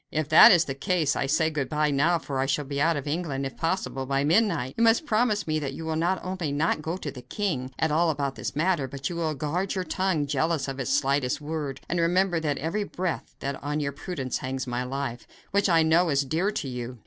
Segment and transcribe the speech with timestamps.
[0.09, 2.97] "If that is the case, I say good bye now, for I shall be out
[2.97, 4.73] of England, if possible, by midnight.
[4.75, 7.91] You must promise me that you will not only not go to the king at
[7.91, 11.39] all about this matter, but that you will guard your tongue, jealous of its slightest
[11.39, 15.83] word, and remember with every breath that on your prudence hangs my life, which, I
[15.83, 16.97] know, is dear to you.